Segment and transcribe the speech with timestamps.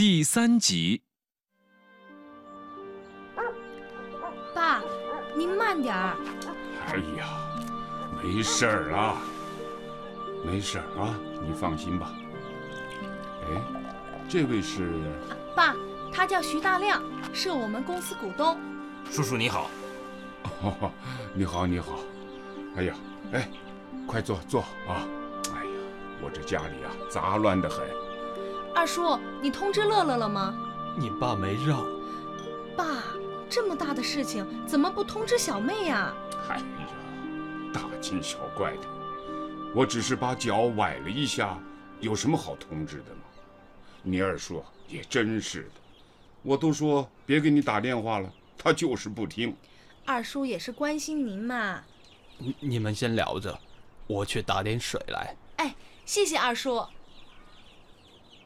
[0.00, 1.02] 第三集。
[4.54, 4.80] 爸，
[5.36, 6.16] 您慢点儿。
[6.86, 7.28] 哎呀，
[8.24, 9.20] 没事儿啊，
[10.42, 11.14] 没事儿啊，
[11.46, 12.14] 你放心吧。
[13.42, 13.60] 哎，
[14.26, 14.90] 这位是？
[15.54, 15.76] 爸，
[16.10, 17.02] 他叫徐大亮，
[17.34, 18.58] 是我们公司股东。
[19.10, 19.70] 叔叔你好。
[20.62, 20.90] 哦，
[21.36, 21.98] 你好你好。
[22.74, 22.94] 哎呀，
[23.32, 23.50] 哎，
[24.06, 25.04] 快坐坐啊。
[25.54, 25.70] 哎呀，
[26.22, 27.86] 我这家里啊杂乱的很。
[28.80, 30.54] 二叔，你通知乐乐了吗？
[30.96, 31.84] 你爸没让。
[32.74, 33.04] 爸，
[33.46, 36.14] 这么大的事情怎么不通知小妹呀？
[36.48, 36.88] 哎呀，
[37.74, 38.88] 大惊小怪的，
[39.74, 41.58] 我只是把脚崴了一下，
[42.00, 43.20] 有什么好通知的吗？
[44.02, 45.80] 你二叔也真是的，
[46.42, 49.54] 我都说别给你打电话了，他就是不听。
[50.06, 51.82] 二叔也是关心您嘛。
[52.38, 53.60] 你你们先聊着，
[54.06, 55.36] 我去打点水来。
[55.56, 55.74] 哎，
[56.06, 56.82] 谢谢二叔。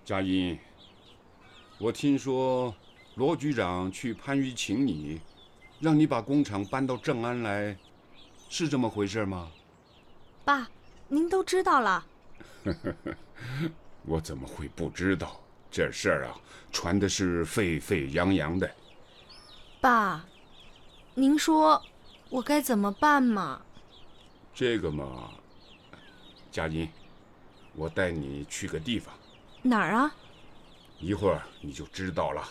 [0.05, 0.59] 佳音，
[1.79, 2.75] 我听说
[3.15, 5.19] 罗局长去番禺请你，
[5.81, 7.75] 让你把工厂搬到正安来，
[8.51, 9.51] 是这么回事吗？
[10.45, 10.69] 爸，
[11.09, 12.05] 您都知道了。
[14.05, 15.41] 我怎么会不知道？
[15.71, 16.37] 这事儿啊，
[16.71, 18.71] 传的是沸沸扬扬的。
[19.81, 20.27] 爸，
[21.15, 21.83] 您说
[22.29, 23.63] 我该怎么办嘛？
[24.53, 25.31] 这个嘛，
[26.53, 26.87] 佳音，
[27.75, 29.15] 我带你去个地方。
[29.67, 30.15] 哪儿啊？
[31.01, 32.47] 一会儿你就知道了。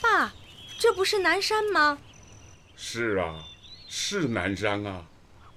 [0.00, 0.32] 爸，
[0.78, 1.98] 这不是南山吗？
[2.76, 3.44] 是啊，
[3.88, 5.04] 是南山啊，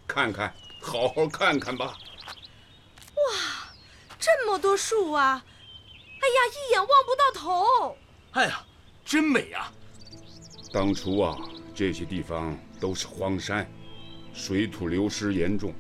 [0.06, 1.86] 看看，好好看看吧。
[1.86, 3.73] 哇，
[4.20, 5.42] 这么多树啊！
[5.45, 7.98] 哎呀，一眼望不到头。
[8.34, 8.61] 哎呀，
[9.06, 9.72] 真美啊！
[10.73, 11.38] 当初啊，
[11.73, 13.66] 这些地方都是荒山，
[14.34, 15.73] 水土流失严重。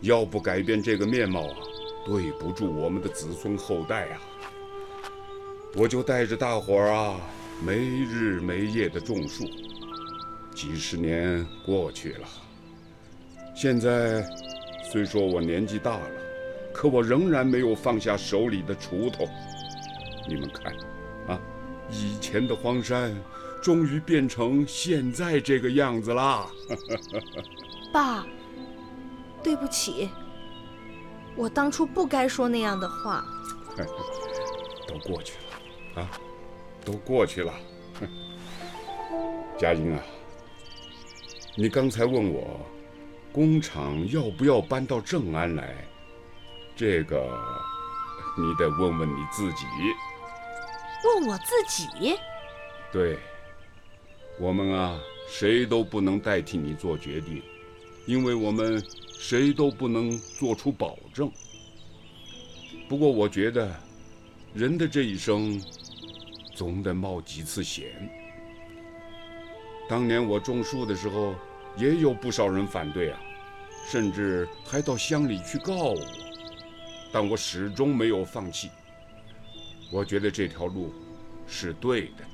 [0.00, 1.56] 要不改变这个面貌啊，
[2.04, 4.20] 对不住我们的子孙后代啊！
[5.74, 7.20] 我就带着大伙儿啊，
[7.64, 9.44] 没日没夜的种树。
[10.54, 12.28] 几十年过去了，
[13.54, 14.24] 现在
[14.90, 16.10] 虽说我年纪大了，
[16.72, 19.26] 可我仍然没有放下手里的锄头。
[20.28, 20.72] 你们看，
[21.26, 21.40] 啊，
[21.90, 23.14] 以前的荒山，
[23.62, 26.46] 终于变成现在这个样子啦！
[27.92, 28.26] 爸。
[29.46, 30.10] 对不起，
[31.36, 33.24] 我当初不该说那样的话。
[34.88, 35.34] 都过去
[35.94, 36.10] 了，啊，
[36.84, 37.54] 都过去了。
[39.56, 40.02] 佳音啊，
[41.54, 42.58] 你刚才问我，
[43.30, 45.86] 工厂要不要搬到正安来？
[46.74, 47.16] 这个，
[48.36, 49.64] 你得问问你自己。
[51.04, 52.18] 问我自己？
[52.90, 53.16] 对，
[54.40, 57.40] 我们啊，谁都不能代替你做决定，
[58.06, 58.82] 因为我们。
[59.18, 61.30] 谁都不能做出保证。
[62.88, 63.74] 不过，我觉得，
[64.54, 65.60] 人的这一生，
[66.54, 68.08] 总得冒几次险。
[69.88, 71.34] 当年我种树的时候，
[71.76, 73.20] 也有不少人反对啊，
[73.90, 76.00] 甚至还到乡里去告我，
[77.12, 78.70] 但我始终没有放弃。
[79.90, 80.92] 我觉得这条路
[81.46, 82.24] 是对的。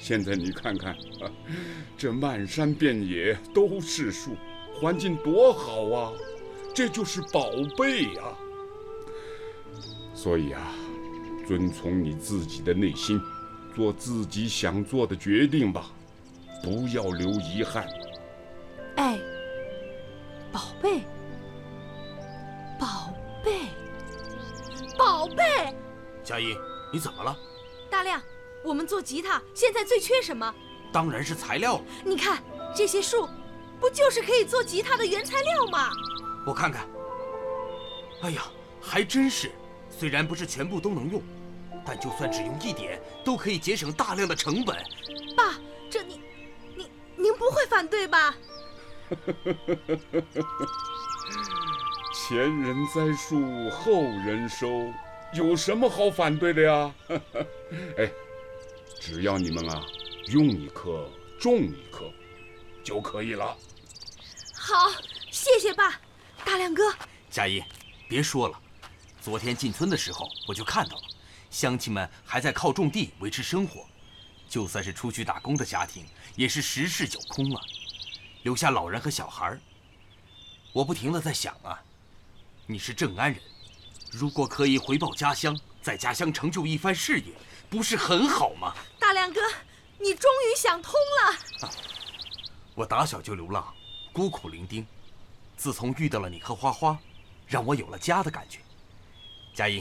[0.00, 0.96] 现在你看看，
[1.96, 4.36] 这漫山遍野都是树。
[4.80, 6.12] 环境多好啊，
[6.74, 8.22] 这就是宝贝呀。
[10.14, 10.72] 所以啊，
[11.46, 13.20] 遵从你自己的内心，
[13.74, 15.90] 做自己想做的决定吧，
[16.62, 17.88] 不要留遗憾。
[18.96, 19.18] 哎，
[20.52, 21.02] 宝贝，
[22.78, 23.12] 宝
[23.44, 23.68] 贝，
[24.96, 25.74] 宝贝！
[26.22, 26.56] 佳音，
[26.92, 27.36] 你怎么了？
[27.90, 28.20] 大亮，
[28.64, 30.54] 我们做吉他现在最缺什么？
[30.92, 31.84] 当然是材料了。
[32.04, 32.42] 你看
[32.74, 33.28] 这些树。
[33.80, 35.90] 不就是可以做吉他的原材料吗？
[36.46, 36.88] 我看看。
[38.22, 38.42] 哎呀，
[38.80, 39.50] 还真是。
[39.90, 41.22] 虽然不是全部都能用，
[41.84, 44.76] 但就算只用一点，都可以节省大量的成本。
[45.36, 45.54] 爸，
[45.90, 46.20] 这你，
[46.76, 46.86] 您
[47.16, 48.34] 您不会反对吧？
[52.14, 54.68] 前人栽树，后人收，
[55.32, 56.94] 有什么好反对的呀？
[57.98, 58.10] 哎，
[59.00, 59.82] 只要你们啊，
[60.28, 61.08] 用一棵，
[61.40, 62.04] 种一棵，
[62.84, 63.56] 就可以了。
[64.70, 64.92] 好，
[65.30, 65.98] 谢谢爸，
[66.44, 66.94] 大亮哥。
[67.30, 67.64] 佳音，
[68.06, 68.60] 别说了，
[69.18, 71.02] 昨天进村的时候我就看到了，
[71.50, 73.86] 乡亲们还在靠种地维持生活，
[74.46, 76.06] 就算是出去打工的家庭
[76.36, 77.62] 也是十室九空啊，
[78.42, 79.58] 留下老人和小孩。
[80.74, 81.80] 我不停的在想啊，
[82.66, 83.40] 你是正安人，
[84.12, 87.32] 如果可以回报家乡，在家乡成就一番事业，
[87.70, 88.74] 不是很好吗？
[88.98, 89.40] 大亮哥，
[89.98, 91.70] 你终于想通了。
[92.74, 93.74] 我打小就流浪。
[94.18, 94.84] 孤苦伶仃，
[95.56, 96.98] 自从遇到了你和花花，
[97.46, 98.58] 让我有了家的感觉。
[99.54, 99.80] 佳音，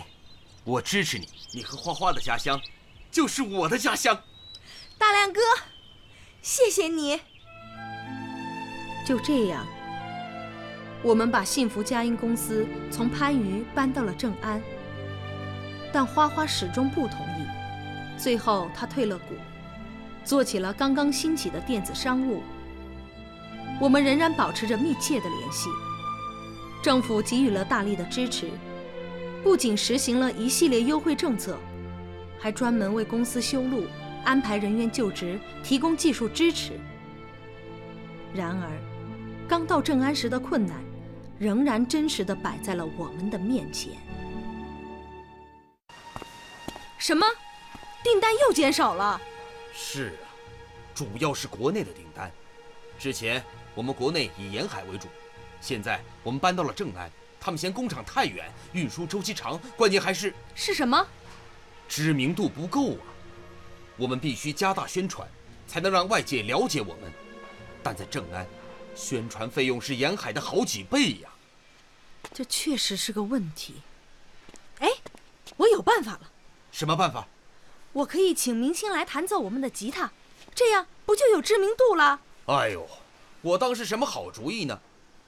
[0.63, 2.61] 我支持你，你和花花的家乡，
[3.09, 4.15] 就是我的家乡。
[4.95, 5.41] 大亮哥，
[6.43, 7.19] 谢谢你。
[9.03, 9.65] 就这样，
[11.01, 14.61] 我们把幸福佳音公司从番禺搬到了正安，
[15.91, 18.19] 但花花始终不同意。
[18.19, 19.33] 最后，他退了股，
[20.23, 22.43] 做起了刚刚兴起的电子商务。
[23.79, 25.69] 我们仍然保持着密切的联系。
[26.81, 28.49] 政府给予了大力的支持，
[29.43, 31.57] 不仅实行了一系列优惠政策，
[32.39, 33.85] 还专门为公司修路、
[34.23, 36.79] 安排人员就职、提供技术支持。
[38.33, 38.69] 然而，
[39.47, 40.77] 刚到正安时的困难，
[41.39, 43.93] 仍然真实的摆在了我们的面前。
[46.97, 47.25] 什么？
[48.03, 49.19] 订单又减少了？
[49.73, 50.27] 是啊，
[50.93, 52.31] 主要是国内的订单。
[52.97, 53.43] 之前
[53.77, 55.07] 我们国内以沿海为主，
[55.61, 61.05] 现在我们搬到了正安，他们嫌工厂太远，运输周期长，关键还是是什么？
[61.87, 63.05] 知名度不够啊！
[63.95, 65.29] 我们必须加大宣传，
[65.67, 67.13] 才能让外界了解我们。
[67.83, 68.47] 但在正安，
[68.95, 71.29] 宣传费用是沿海的好几倍呀。
[72.33, 73.75] 这确实是个问题。
[74.79, 74.89] 哎，
[75.55, 76.21] 我有办法了。
[76.71, 77.27] 什么办法？
[77.93, 80.11] 我可以请明星来弹奏我们的吉他，
[80.55, 82.19] 这样不就有知名度了？
[82.47, 82.87] 哎呦，
[83.41, 84.79] 我当是什么好主意呢？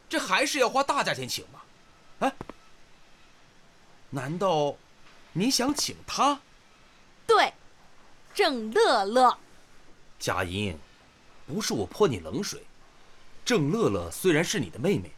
[0.07, 1.61] 这还是要花大价钱请吗？
[2.19, 2.33] 哎，
[4.09, 4.75] 难道
[5.33, 6.39] 你想请他？
[7.27, 7.53] 对，
[8.33, 9.37] 郑乐乐。
[10.19, 10.77] 佳音，
[11.45, 12.61] 不是我泼你冷水。
[13.45, 15.11] 郑乐乐虽然是你的妹妹，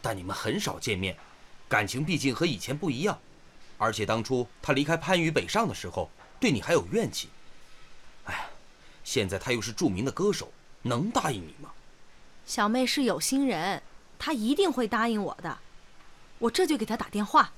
[0.00, 1.16] 但你们很少见面，
[1.68, 3.18] 感情毕竟和以前不一样。
[3.78, 6.10] 而且当初她离开番禺北上的时候。
[6.40, 7.28] 对你还有怨气，
[8.24, 8.46] 哎呀，
[9.04, 10.50] 现在他又是著名的歌手，
[10.80, 11.70] 能答应你吗？
[12.50, 13.80] 小妹是有心人，
[14.18, 15.56] 她一定会答应我的。
[16.40, 17.52] 我这就给她打电话。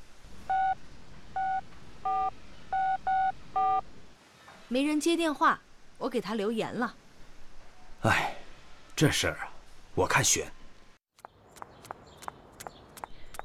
[4.69, 5.59] 没人接电话，
[5.97, 6.95] 我给她留言了。
[8.03, 8.37] 哎，
[8.95, 9.49] 这事儿啊，
[9.95, 10.47] 我看悬。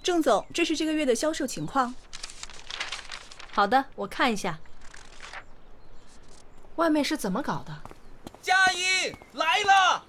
[0.03, 1.95] 郑总，这是这个月的销售情况。
[3.53, 4.59] 好的，我看一下。
[6.75, 7.73] 外面是怎么搞的？
[8.41, 10.03] 佳音，来了！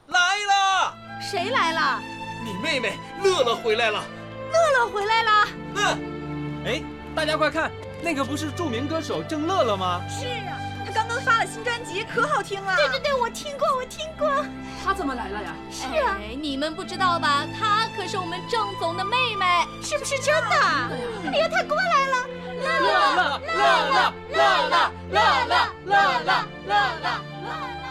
[1.31, 2.01] 谁来了？
[2.43, 4.03] 你妹妹乐乐回来了。
[4.51, 5.47] 乐乐回来了。
[5.75, 6.65] 嗯。
[6.65, 6.83] 哎，
[7.15, 7.71] 大家快看，
[8.03, 10.01] 那个不是著名歌手郑乐乐吗？
[10.09, 12.75] 是啊，他刚刚发了新专辑，可好听了。
[12.77, 14.43] 对对对，我听过，我听过。
[14.83, 15.55] 他怎么来了呀？
[15.71, 17.45] 是啊，你们不知道吧？
[17.61, 19.45] 她可是我们郑总的妹妹，
[19.83, 20.57] 是不是真的？
[21.31, 22.27] 哎呀，她过来了。
[22.59, 24.41] 乐乐乐乐乐乐
[24.71, 24.81] 乐
[25.11, 25.53] 乐乐乐
[25.85, 25.93] 乐
[26.25, 26.33] 乐乐
[26.67, 26.73] 乐
[27.05, 27.13] 乐
[27.45, 27.87] 乐！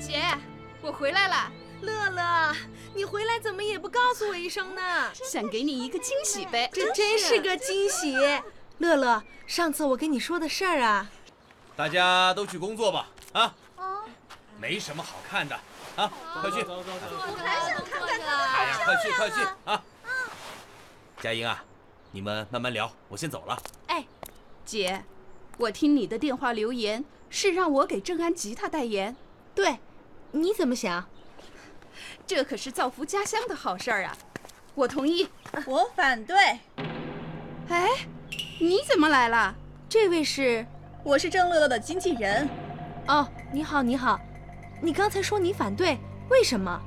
[0.00, 0.24] 姐，
[0.88, 1.52] 我回来了。
[1.82, 2.56] 乐乐，
[2.94, 5.12] 你回来怎么也不告诉我一声呢？
[5.12, 6.70] 想给你一个惊喜呗。
[6.72, 8.16] 这真是个惊喜。
[8.78, 11.10] 乐乐，上次我跟你说的事儿啊。
[11.76, 13.10] 大家都去工作吧。
[13.32, 13.54] 啊。
[14.58, 15.54] 没什么好看的。
[15.96, 16.62] 啊，快去。
[16.62, 17.16] 走走走。
[17.16, 18.26] 我还想看看呢。
[18.26, 19.84] 哎呀，快去快去啊！
[21.20, 21.62] 佳音啊。
[22.12, 23.62] 你们慢慢聊，我先走了。
[23.88, 24.06] 哎，
[24.64, 25.04] 姐，
[25.58, 29.14] 我听你的电话留言是让我给正安吉他代言。
[29.54, 29.78] 对，
[30.30, 31.06] 你怎么想？
[32.26, 34.16] 这可是造福家乡的好事儿啊！
[34.74, 35.28] 我同意。
[35.66, 36.36] 我反对。
[37.68, 37.88] 哎，
[38.60, 39.54] 你怎么来了？
[39.88, 40.66] 这位是？
[41.02, 42.46] 我是郑乐乐的经纪人。
[43.06, 44.20] 哦，你好，你好。
[44.82, 45.98] 你刚才说你反对，
[46.28, 46.78] 为什么？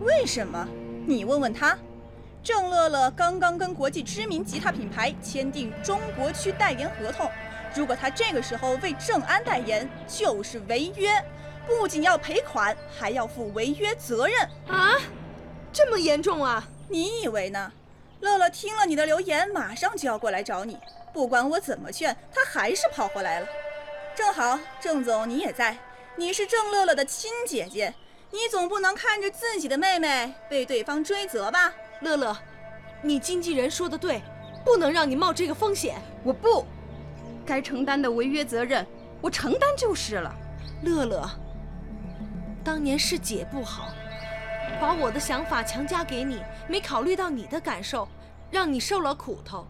[0.00, 0.66] 为什么？
[1.06, 1.76] 你问问他。
[2.42, 7.30] 郑乐乐刚刚跟国际知名吉他品牌签订中国区代言合同，
[7.74, 11.10] 如果他这个时候为郑安代言，就是违约，
[11.68, 14.96] 不仅要赔款，还要负违约责任啊！
[15.70, 16.66] 这么严重啊？
[16.88, 17.70] 你以为呢？
[18.20, 20.78] 乐乐听了你的留言，马上就要过来找你，
[21.12, 23.46] 不管我怎么劝，他还是跑回来了。
[24.16, 25.76] 正好郑总你也在，
[26.16, 27.94] 你是郑乐乐的亲姐姐，
[28.30, 31.72] 你总不能看着自己的妹妹被对方追责吧？
[32.00, 32.36] 乐乐，
[33.02, 34.22] 你经纪人说的对，
[34.64, 36.00] 不能让你冒这个风险。
[36.24, 36.66] 我不，
[37.44, 38.84] 该承担的违约责任
[39.20, 40.34] 我承担就是了。
[40.82, 41.28] 乐乐，
[42.68, 43.88] 当年是姐不好，
[44.78, 48.06] 把我的想法强加给你，没考虑到你的感受，
[48.50, 49.66] 让你受了苦头。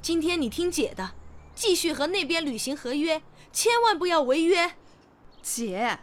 [0.00, 1.10] 今天你听姐的，
[1.54, 3.20] 继续和那边履行合约，
[3.52, 4.72] 千万不要违约。
[5.42, 5.98] 姐，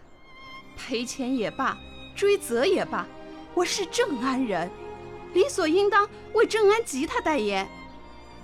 [0.77, 1.75] 赔钱也罢，
[2.15, 3.07] 追责也罢，
[3.55, 4.69] 我是正安人。
[5.33, 7.67] 理所应当为正安吉他代言，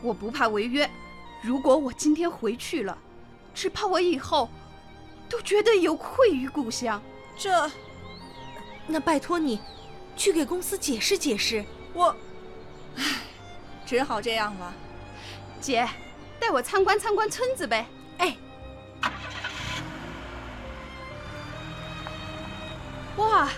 [0.02, 0.90] 我不怕违约。
[1.44, 2.98] 如果我今天回去了，
[3.54, 4.50] 只怕我以后
[5.30, 7.00] 都觉得有愧于故乡。
[7.38, 7.70] 这，
[8.88, 9.60] 那拜托你
[10.16, 11.64] 去给公司解释解释。
[11.94, 12.16] 我，
[12.98, 13.04] 唉，
[13.86, 14.74] 只好这样了。
[15.62, 15.88] 姐，
[16.40, 17.86] 带我参观参观村子呗。
[18.18, 18.38] 哎，
[23.18, 23.50] 哇，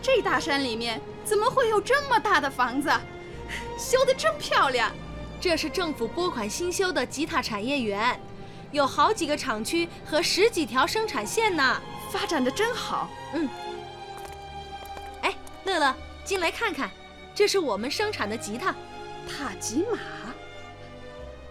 [0.00, 2.90] 这大山里面怎么会有这么大的房子？
[3.76, 4.92] 修得真漂亮！
[5.40, 8.20] 这是政府拨款新修的吉他产业园，
[8.70, 13.08] 有好几个厂区和十几条生产线呢，发展的真好。
[13.34, 13.48] 嗯。
[15.22, 16.90] 哎，乐乐，进来看看，
[17.34, 18.74] 这是我们生产的吉他。
[19.28, 19.98] 塔吉玛？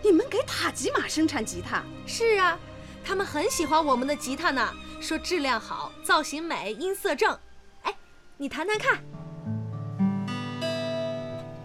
[0.04, 1.84] 你们给塔吉玛生产吉他？
[2.06, 2.58] 是啊，
[3.04, 7.38] 他们很喜欢我们的吉他呢，说质量好，造型美，音色正。
[7.84, 7.96] 哎，
[8.38, 9.00] 你弹弹看。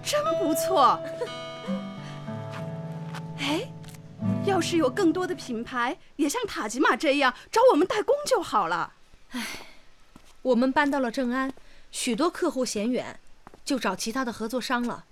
[0.02, 0.98] 真不错。
[4.46, 8.92] 要是有更多的品牌也像塔吉玛这样找我们代工就好了。
[9.30, 9.46] 唉，
[10.42, 11.52] 我们搬到了正安，
[11.90, 13.18] 许多客户嫌远，
[13.64, 15.04] 就找其他的合作商了。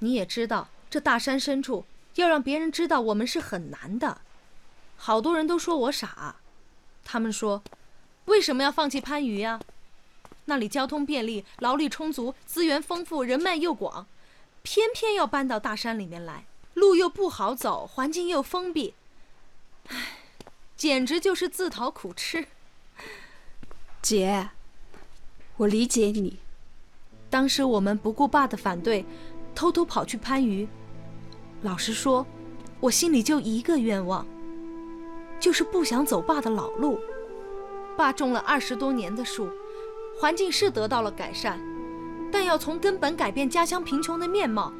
[0.00, 1.86] 你也知道，这大山深处
[2.16, 4.20] 要让别人知道我们是很难的。
[4.96, 6.36] 好多人都说我傻，
[7.04, 7.62] 他们说，
[8.26, 9.60] 为什么要放弃番禺呀？
[10.46, 14.06] 那里交通便利，劳力充足，资源丰富，人脉又广，
[14.62, 18.94] 偏偏要搬到大山里面来，路又不好走，环境又封闭，
[19.88, 20.18] 唉，
[20.76, 22.46] 简直就是自讨苦吃。
[24.02, 24.50] 姐，
[25.56, 26.38] 我理解你。
[27.30, 29.04] 当时我们不顾爸的反对，
[29.54, 30.68] 偷偷跑去番禺。
[31.62, 32.26] 老实说，
[32.80, 34.26] 我心里就一个愿望，
[35.40, 37.00] 就是不想走爸的老路。
[37.96, 39.48] 爸种了二十多年的树。
[40.16, 41.58] 环境是得到了改善，
[42.30, 44.72] 但要从根本改变家乡贫穷的面貌，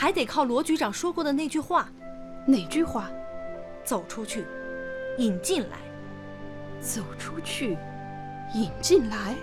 [0.00, 1.88] 还得靠罗局长说过的那句话。
[2.46, 3.10] 哪句话？
[3.84, 4.46] 走出去，
[5.16, 5.78] 引进来。
[6.80, 7.76] 走出去，
[8.54, 9.34] 引进来。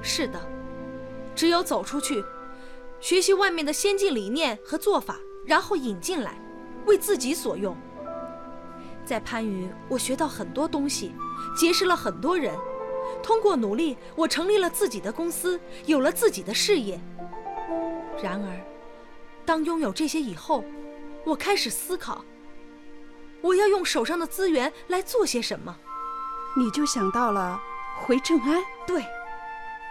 [0.00, 0.40] 是的，
[1.34, 2.24] 只有走出去，
[3.00, 6.40] 学习外面的先进理念和做法，然后引进来，
[6.86, 7.76] 为自己所用。
[9.04, 11.12] 在番禺，我学到很多东西，
[11.54, 12.54] 结识了很多人。
[13.22, 16.98] 通过努力，我成立了自己的公司，有了自己的事业。
[18.22, 18.71] 然而，
[19.52, 20.64] 当拥有这些以后，
[21.26, 22.24] 我开始思考：
[23.42, 25.76] 我要用手上的资源来做些什么？
[26.56, 27.60] 你就想到了
[28.00, 28.64] 回正安？
[28.86, 29.04] 对，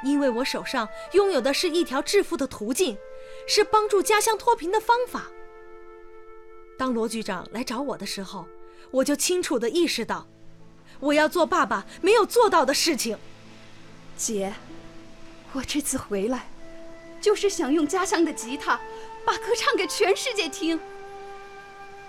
[0.03, 2.97] 因为我手上拥有的是一条致富的途径，
[3.47, 5.25] 是帮助家乡脱贫的方法。
[6.75, 8.47] 当罗局长来找我的时候，
[8.89, 10.25] 我就清楚地意识到。
[10.99, 13.15] 我要做爸爸没有做到的事情，
[14.17, 14.55] 姐，
[15.53, 16.49] 我这次回来，
[17.21, 18.79] 就是想用家乡的吉他，
[19.25, 20.79] 把歌唱给全世界听。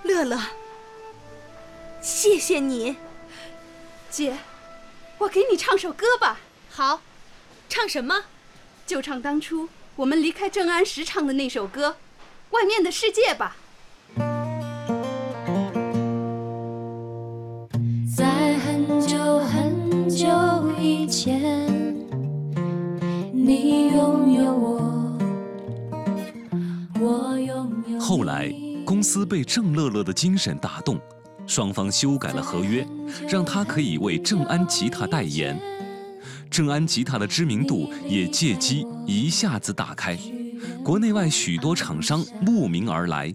[0.02, 0.38] 乐乐，
[2.00, 2.96] 谢谢你，
[4.10, 4.38] 姐，
[5.18, 6.40] 我给你唱首歌吧。
[6.70, 7.02] 好，
[7.68, 8.24] 唱什么？
[8.86, 11.90] 就唱当初我们离开正安时唱的那首歌，
[12.50, 13.56] 《外面的世界》吧。
[19.44, 19.61] 后
[28.32, 28.50] 来，
[28.86, 30.98] 公司被郑乐乐的精神打动，
[31.46, 32.86] 双方修改了合约，
[33.28, 35.60] 让他可以为正安吉他代言。
[36.50, 40.16] 正安吉他的知名度也借机一下子打开，
[40.82, 43.32] 国内外许多厂商慕名而来。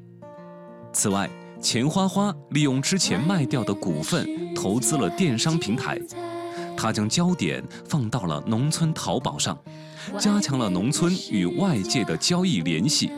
[0.92, 1.30] 此外，
[1.62, 6.00] 钱花花利用之前卖掉的股份投资了电商平台。
[6.76, 9.56] 他将焦点放到了农村淘宝上，
[10.18, 13.12] 加强了农村与外界的交易联系。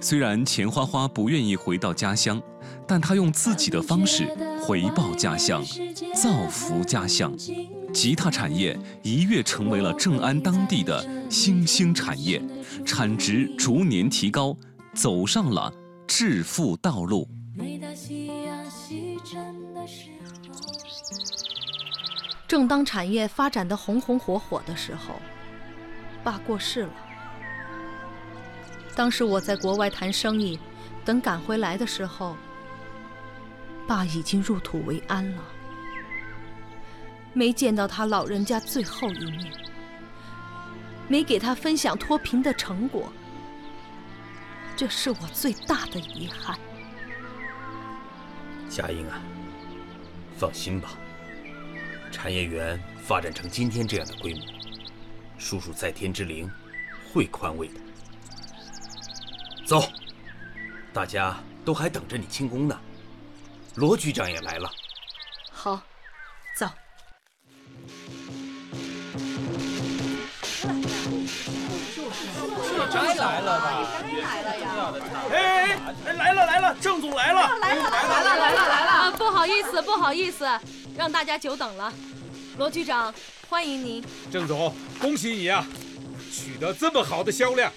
[0.00, 2.40] 虽然钱花花不愿意回到家乡，
[2.86, 4.26] 但他用自己的方式
[4.62, 5.62] 回报家乡，
[6.14, 7.34] 造福家乡。
[7.92, 12.40] 吉他产业一跃成为了正安当地的新兴产业，
[12.84, 14.56] 产值逐年提高，
[14.94, 15.72] 走上了
[16.06, 17.26] 致富道路。
[22.46, 25.14] 正当产业发展的红红火火的时候，
[26.22, 26.92] 爸过世了。
[28.98, 30.58] 当时我在国外谈生意，
[31.04, 32.36] 等赶回来的时候，
[33.86, 35.44] 爸已经入土为安了。
[37.32, 39.52] 没见到他老人家最后一面，
[41.06, 43.12] 没给他分享脱贫的成果，
[44.76, 46.58] 这是我最大的遗憾。
[48.68, 49.22] 佳音啊，
[50.36, 50.98] 放心吧。
[52.10, 54.42] 产业园发展成今天这样的规模，
[55.38, 56.50] 叔叔在天之灵
[57.12, 57.74] 会宽慰的。
[59.68, 59.86] 走，
[60.94, 62.80] 大家都还等着你庆功呢。
[63.74, 64.70] 罗局长也来了。
[65.52, 65.78] 好，
[66.56, 66.66] 走。
[72.90, 73.86] 真来了吧？
[75.32, 77.58] 哎哎哎，来了来了，郑总来了！
[77.60, 78.90] 来了来了来了来了！
[78.90, 80.48] 啊，不好意思，不好意思，
[80.96, 81.92] 让大家久等了。
[82.56, 83.12] 罗局长，
[83.50, 84.02] 欢迎您。
[84.32, 85.66] 郑总，恭喜你啊，
[86.32, 87.70] 取得这么好的销量，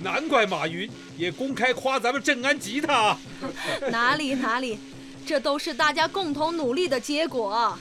[0.00, 3.20] 难怪马云也公开夸咱们正安吉他啊。
[3.90, 4.78] 哪里哪里，
[5.26, 7.78] 这都是大家共同努力的结果。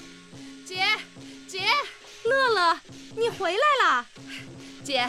[0.66, 0.84] 姐，
[1.48, 1.62] 姐，
[2.24, 2.80] 乐乐，
[3.16, 4.06] 你回来啦！
[4.84, 5.08] 姐，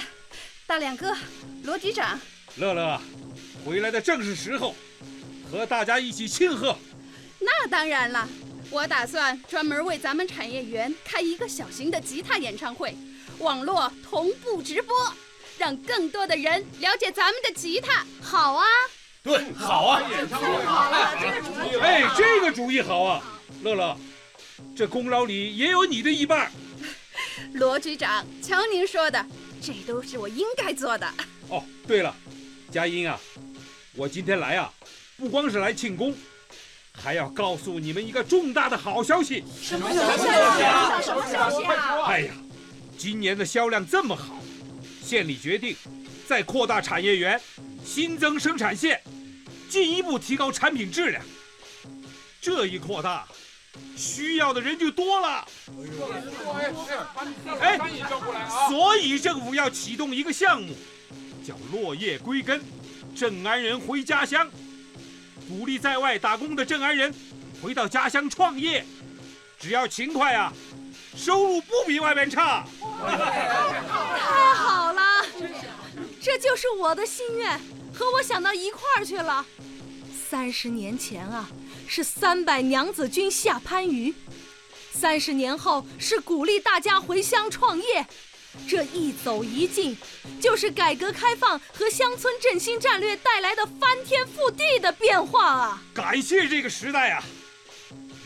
[0.66, 1.16] 大亮哥，
[1.64, 2.18] 罗局长，
[2.56, 3.00] 乐乐，
[3.64, 4.74] 回来的正是时候，
[5.50, 6.76] 和大家一起庆贺。
[7.38, 8.28] 那当然了，
[8.70, 12.96] 我打算专门为咱们产业园开一个小型的吉他演唱会，
[13.38, 14.94] 网络同步直播，
[15.62, 18.04] 让更多的人了解咱们的吉他。
[18.20, 18.66] 好啊，
[19.22, 20.02] 对，好啊！
[21.80, 23.22] 哎，这个主意好啊，
[23.62, 23.96] 乐乐，
[24.74, 26.50] 这功劳里也有你的一半。
[27.52, 29.24] 罗局长，瞧您说的，
[29.60, 31.08] 这都是我应该做的。
[31.48, 32.12] 哦，对了，
[32.68, 33.16] 佳音啊，
[33.94, 34.68] 我今天来啊，
[35.16, 36.12] 不光是来庆功，
[36.90, 39.44] 还要告诉你们一个重大的好消息。
[39.62, 41.00] 什么消息啊？
[41.00, 42.02] 什么消息啊？
[42.06, 42.34] 哎呀，
[42.98, 44.41] 今年的销量这么好，
[45.12, 45.76] 县里决定
[46.26, 47.38] 再扩大产业园，
[47.84, 48.98] 新增生产线，
[49.68, 51.22] 进一步提高产品质量。
[52.40, 53.28] 这一扩大，
[53.94, 55.46] 需要的人就多了。
[57.60, 57.78] 哎，
[58.70, 60.74] 所以政府要启动一个项目，
[61.46, 62.62] 叫“落叶归根，
[63.14, 64.50] 镇安人回家乡”，
[65.46, 67.14] 鼓励在外打工的镇安人
[67.60, 68.82] 回到家乡创业。
[69.60, 70.50] 只要勤快啊，
[71.14, 72.64] 收入不比外面差。
[76.42, 77.56] 就是我的心愿，
[77.94, 79.46] 和我想到一块儿去了。
[80.28, 81.48] 三十年前啊，
[81.86, 84.12] 是三百娘子军下番禺；
[84.92, 88.04] 三十年后是鼓励大家回乡创业。
[88.68, 89.96] 这一走一进，
[90.40, 95.82] 就是改革开放和乡村振兴战略带来的翻天覆地的变化啊！
[95.94, 97.22] 感谢这个时代啊，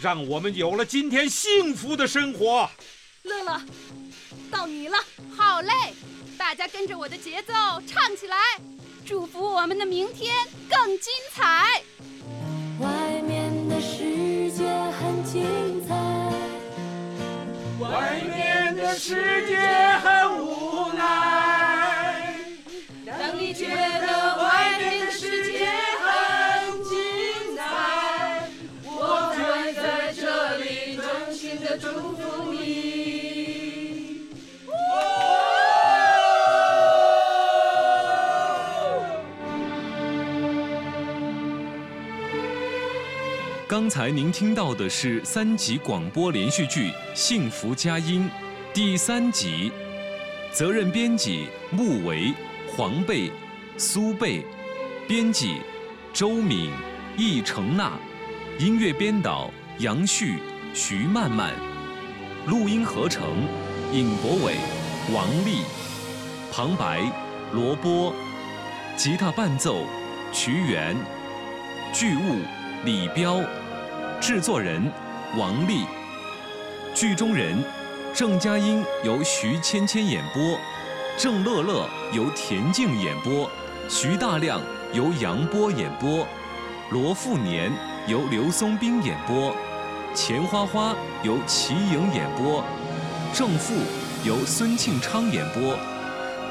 [0.01, 2.69] 让我们有了今天幸福的生活。
[3.23, 3.61] 乐乐，
[4.51, 4.99] 到你了。
[5.37, 5.73] 好嘞，
[6.39, 7.53] 大家跟着我的节奏
[7.87, 8.37] 唱起来，
[9.05, 10.35] 祝福我们的明天
[10.69, 11.83] 更精彩。
[12.79, 12.89] 外
[13.23, 15.95] 面的世界很精彩，
[17.81, 19.59] 外面的世界
[20.03, 20.26] 很
[43.97, 48.31] 才您听到的是三集广播连续剧《幸福佳音》
[48.75, 49.73] 第三集，
[50.53, 52.35] 责任编辑穆维、
[52.69, 53.33] 黄贝、
[53.79, 54.45] 苏贝，
[55.09, 55.63] 编辑
[56.13, 56.71] 周敏、
[57.17, 57.99] 易成娜，
[58.59, 60.41] 音乐编导杨旭、
[60.75, 61.55] 徐曼曼，
[62.47, 63.49] 录音合成
[63.95, 64.57] 尹博伟、
[65.15, 65.63] 王丽，
[66.53, 67.01] 旁白
[67.51, 68.15] 罗波，
[68.95, 69.87] 吉他伴奏
[70.35, 70.95] 瞿元，
[71.95, 72.43] 剧务。
[72.85, 73.41] 李彪，
[74.21, 74.83] 制作人
[75.37, 75.85] 王丽，
[76.95, 77.63] 剧中人
[78.15, 80.59] 郑佳音由徐芊芊演播，
[81.19, 83.49] 郑乐乐由田静演播，
[83.89, 84.61] 徐大亮
[84.93, 86.27] 由杨波演播，
[86.91, 87.71] 罗富年
[88.09, 89.55] 由刘松斌演播，
[90.15, 92.65] 钱花花由齐颖演播，
[93.35, 93.75] 郑富
[94.25, 95.77] 由孙庆昌演播。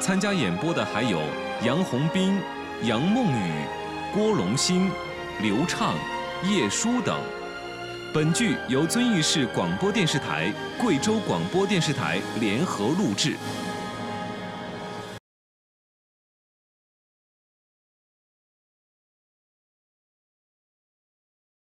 [0.00, 1.20] 参加演播的还有
[1.64, 2.38] 杨洪斌、
[2.82, 3.64] 杨梦雨、
[4.14, 4.90] 郭龙兴、
[5.40, 5.94] 刘畅。
[6.44, 7.18] 叶舒等。
[8.16, 13.36] 本剧由遵义市广播电视台、贵州广播电视台联合录制。